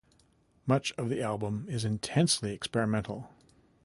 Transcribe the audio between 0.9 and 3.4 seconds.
of the album is intensely experimental.